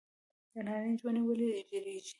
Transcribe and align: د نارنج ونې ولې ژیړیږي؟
د 0.51 0.53
نارنج 0.67 0.99
ونې 1.03 1.21
ولې 1.27 1.47
ژیړیږي؟ 1.69 2.09